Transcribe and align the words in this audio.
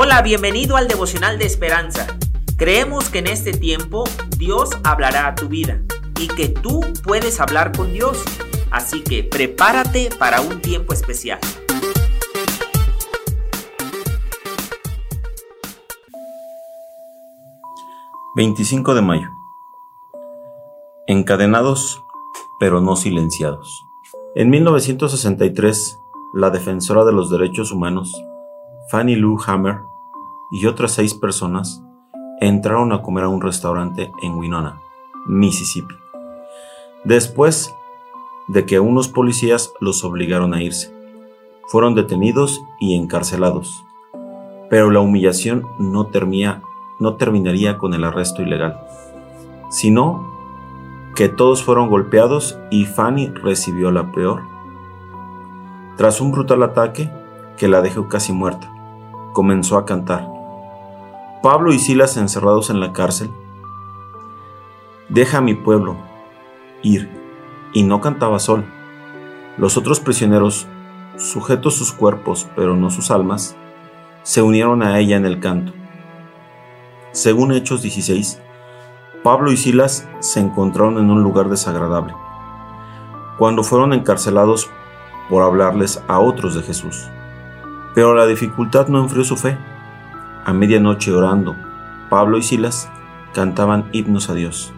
Hola, 0.00 0.22
bienvenido 0.22 0.76
al 0.76 0.86
devocional 0.86 1.40
de 1.40 1.46
esperanza. 1.46 2.06
Creemos 2.56 3.08
que 3.08 3.18
en 3.18 3.26
este 3.26 3.50
tiempo 3.50 4.04
Dios 4.36 4.70
hablará 4.84 5.26
a 5.26 5.34
tu 5.34 5.48
vida 5.48 5.82
y 6.20 6.28
que 6.28 6.48
tú 6.48 6.82
puedes 7.02 7.40
hablar 7.40 7.76
con 7.76 7.92
Dios. 7.92 8.22
Así 8.70 9.02
que 9.02 9.24
prepárate 9.24 10.10
para 10.16 10.40
un 10.40 10.60
tiempo 10.62 10.92
especial. 10.92 11.40
...25 18.36 18.94
de 18.94 19.02
mayo... 19.02 19.28
...encadenados... 21.08 22.04
...pero 22.60 22.80
no 22.80 22.94
silenciados... 22.94 23.84
...en 24.36 24.48
1963... 24.48 25.98
...la 26.34 26.50
defensora 26.50 27.04
de 27.04 27.10
los 27.10 27.30
derechos 27.30 27.72
humanos... 27.72 28.14
Fanny 28.90 29.16
Lou 29.16 29.38
Hammer 29.46 29.82
y 30.50 30.64
otras 30.64 30.92
seis 30.92 31.12
personas 31.12 31.82
entraron 32.40 32.90
a 32.92 33.02
comer 33.02 33.24
a 33.24 33.28
un 33.28 33.42
restaurante 33.42 34.10
en 34.22 34.38
Winona, 34.38 34.80
Mississippi, 35.26 35.94
después 37.04 37.74
de 38.46 38.64
que 38.64 38.80
unos 38.80 39.08
policías 39.08 39.74
los 39.80 40.04
obligaron 40.04 40.54
a 40.54 40.62
irse. 40.62 40.90
Fueron 41.66 41.94
detenidos 41.94 42.62
y 42.80 42.94
encarcelados, 42.94 43.84
pero 44.70 44.90
la 44.90 45.00
humillación 45.00 45.66
no, 45.78 46.08
no 46.98 47.14
terminaría 47.16 47.76
con 47.76 47.92
el 47.92 48.04
arresto 48.04 48.40
ilegal, 48.40 48.80
sino 49.68 50.32
que 51.14 51.28
todos 51.28 51.62
fueron 51.62 51.90
golpeados 51.90 52.58
y 52.70 52.86
Fanny 52.86 53.26
recibió 53.26 53.90
la 53.90 54.12
peor. 54.12 54.44
Tras 55.98 56.22
un 56.22 56.32
brutal 56.32 56.62
ataque 56.62 57.10
que 57.58 57.68
la 57.68 57.82
dejó 57.82 58.08
casi 58.08 58.32
muerta, 58.32 58.72
comenzó 59.32 59.78
a 59.78 59.84
cantar 59.84 60.38
Pablo 61.42 61.72
y 61.72 61.78
Silas 61.78 62.16
encerrados 62.16 62.68
en 62.68 62.80
la 62.80 62.92
cárcel. 62.92 63.30
Deja 65.08 65.38
a 65.38 65.40
mi 65.40 65.54
pueblo 65.54 65.96
ir. 66.82 67.08
Y 67.72 67.84
no 67.84 68.00
cantaba 68.00 68.40
sol. 68.40 68.64
Los 69.56 69.76
otros 69.76 70.00
prisioneros, 70.00 70.66
sujetos 71.16 71.76
sus 71.76 71.92
cuerpos 71.92 72.48
pero 72.56 72.74
no 72.74 72.90
sus 72.90 73.10
almas, 73.12 73.56
se 74.22 74.42
unieron 74.42 74.82
a 74.82 74.98
ella 74.98 75.16
en 75.16 75.26
el 75.26 75.38
canto. 75.38 75.72
Según 77.12 77.52
Hechos 77.52 77.82
16, 77.82 78.40
Pablo 79.22 79.52
y 79.52 79.56
Silas 79.56 80.08
se 80.18 80.40
encontraron 80.40 80.98
en 80.98 81.10
un 81.10 81.22
lugar 81.22 81.48
desagradable, 81.48 82.14
cuando 83.38 83.62
fueron 83.62 83.92
encarcelados 83.92 84.70
por 85.28 85.42
hablarles 85.42 86.02
a 86.08 86.18
otros 86.20 86.54
de 86.54 86.62
Jesús. 86.62 87.08
Pero 87.98 88.14
la 88.14 88.26
dificultad 88.26 88.86
no 88.86 89.00
enfrió 89.00 89.24
su 89.24 89.36
fe 89.36 89.58
a 90.44 90.52
medianoche 90.52 91.10
orando, 91.10 91.56
Pablo 92.08 92.38
y 92.38 92.44
Silas 92.44 92.88
cantaban 93.34 93.88
himnos 93.90 94.30
a 94.30 94.34
Dios. 94.34 94.72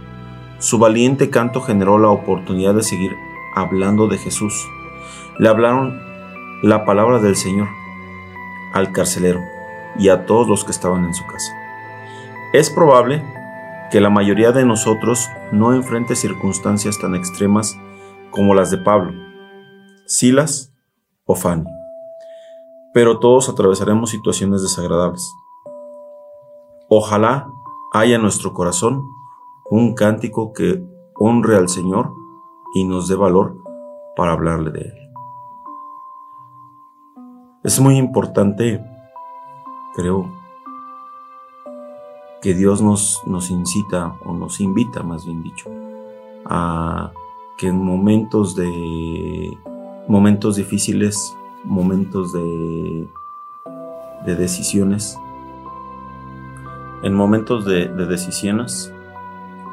Su 0.59 0.79
valiente 0.79 1.29
canto 1.29 1.61
generó 1.61 1.98
la 1.98 2.09
oportunidad 2.09 2.73
de 2.73 2.83
seguir 2.83 3.13
hablando 3.55 4.09
de 4.09 4.17
Jesús. 4.17 4.67
Le 5.39 5.51
hablaron 5.51 6.01
la 6.63 6.87
palabra 6.87 7.19
del 7.19 7.37
Señor 7.37 7.69
al 8.73 8.91
carcelero 8.91 9.41
y 9.98 10.09
a 10.09 10.25
todos 10.25 10.48
los 10.48 10.65
que 10.65 10.71
estaban 10.71 11.05
en 11.05 11.13
su 11.13 11.27
casa. 11.27 11.53
Es 12.55 12.71
probable 12.71 13.23
que 13.93 14.01
la 14.01 14.09
mayoría 14.09 14.53
de 14.53 14.65
nosotros 14.65 15.29
no 15.53 15.75
enfrente 15.75 16.17
circunstancias 16.17 16.98
tan 16.98 17.15
extremas 17.15 17.79
como 18.31 18.55
las 18.55 18.71
de 18.71 18.79
Pablo, 18.79 19.13
Silas 20.07 20.73
o 21.27 21.37
Fanny, 21.37 21.67
pero 22.92 23.19
todos 23.19 23.48
atravesaremos 23.48 24.10
situaciones 24.10 24.62
desagradables. 24.62 25.36
Ojalá 26.88 27.52
haya 27.92 28.16
en 28.16 28.22
nuestro 28.22 28.52
corazón 28.52 29.08
un 29.70 29.94
cántico 29.94 30.52
que 30.52 30.83
honre 31.14 31.56
al 31.56 31.68
Señor 31.68 32.14
y 32.74 32.84
nos 32.84 33.08
dé 33.08 33.14
valor 33.14 33.56
para 34.17 34.33
hablarle 34.33 34.70
de 34.70 34.80
Él. 34.80 34.95
Es 37.62 37.79
muy 37.79 37.96
importante, 37.96 38.84
creo, 39.95 40.29
que 42.40 42.55
Dios 42.55 42.80
nos, 42.80 43.23
nos 43.27 43.50
incita 43.50 44.18
o 44.24 44.33
nos 44.33 44.61
invita, 44.61 45.02
más 45.02 45.27
bien 45.27 45.42
dicho, 45.42 45.70
a 46.46 47.12
que 47.58 47.68
en 47.68 47.84
momentos 47.84 48.56
de 48.56 49.58
momentos 50.08 50.56
difíciles, 50.56 51.36
momentos 51.70 52.33
de, 52.33 53.08
de 54.27 54.36
decisiones, 54.36 55.17
en 57.03 57.14
momentos 57.14 57.64
de, 57.64 57.89
decisiones, 58.07 58.92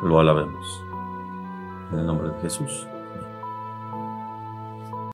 lo 0.03 0.19
alabemos. 0.19 0.86
En 1.91 2.00
el 2.00 2.06
nombre 2.06 2.30
de 2.30 2.40
Jesús. 2.41 2.88